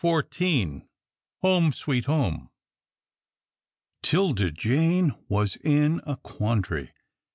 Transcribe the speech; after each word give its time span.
CHAPTER 0.03 0.23
XIV. 0.23 0.87
HOME, 1.43 1.73
SWEET 1.73 2.05
HOME. 2.05 2.49
'Tilda 4.01 4.49
Jane 4.49 5.13
was 5.29 5.57
in 5.57 6.01
a 6.07 6.15
quandary. 6.17 6.89